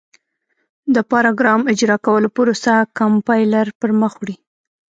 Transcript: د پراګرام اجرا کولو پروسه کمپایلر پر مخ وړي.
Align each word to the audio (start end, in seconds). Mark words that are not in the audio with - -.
د 0.95 0.97
پراګرام 1.11 1.61
اجرا 1.71 1.97
کولو 2.05 2.29
پروسه 2.37 2.73
کمپایلر 2.97 3.67
پر 3.79 3.91
مخ 4.01 4.13
وړي. 4.19 4.35